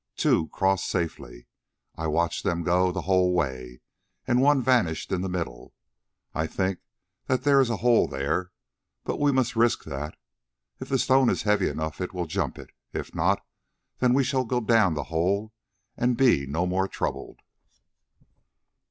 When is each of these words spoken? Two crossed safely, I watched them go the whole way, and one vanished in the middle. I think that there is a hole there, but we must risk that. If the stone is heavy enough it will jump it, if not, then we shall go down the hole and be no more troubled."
Two 0.15 0.47
crossed 0.47 0.89
safely, 0.89 1.45
I 1.95 2.07
watched 2.07 2.43
them 2.43 2.63
go 2.63 2.91
the 2.91 3.03
whole 3.03 3.33
way, 3.35 3.81
and 4.25 4.41
one 4.41 4.59
vanished 4.59 5.11
in 5.11 5.21
the 5.21 5.29
middle. 5.29 5.75
I 6.33 6.47
think 6.47 6.79
that 7.27 7.43
there 7.43 7.61
is 7.61 7.69
a 7.69 7.77
hole 7.85 8.07
there, 8.07 8.51
but 9.03 9.19
we 9.19 9.31
must 9.31 9.55
risk 9.55 9.83
that. 9.83 10.15
If 10.79 10.89
the 10.89 10.97
stone 10.97 11.29
is 11.29 11.43
heavy 11.43 11.69
enough 11.69 12.01
it 12.01 12.15
will 12.15 12.25
jump 12.25 12.57
it, 12.57 12.71
if 12.91 13.13
not, 13.13 13.45
then 13.99 14.15
we 14.15 14.23
shall 14.23 14.43
go 14.43 14.59
down 14.59 14.95
the 14.95 15.03
hole 15.13 15.53
and 15.95 16.17
be 16.17 16.47
no 16.47 16.65
more 16.65 16.87
troubled." 16.87 17.39